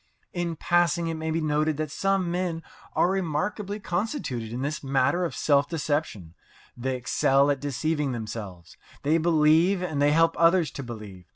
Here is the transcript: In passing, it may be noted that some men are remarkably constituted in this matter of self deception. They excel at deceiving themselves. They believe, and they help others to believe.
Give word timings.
In 0.33 0.55
passing, 0.55 1.09
it 1.09 1.13
may 1.13 1.29
be 1.29 1.41
noted 1.41 1.77
that 1.77 1.91
some 1.91 2.31
men 2.31 2.63
are 2.93 3.07
remarkably 3.11 3.79
constituted 3.79 4.51
in 4.51 4.63
this 4.63 4.83
matter 4.83 5.23
of 5.25 5.35
self 5.35 5.69
deception. 5.69 6.33
They 6.75 6.95
excel 6.95 7.51
at 7.51 7.59
deceiving 7.61 8.11
themselves. 8.11 8.77
They 9.03 9.19
believe, 9.19 9.83
and 9.83 10.01
they 10.01 10.11
help 10.11 10.35
others 10.39 10.71
to 10.71 10.81
believe. 10.81 11.25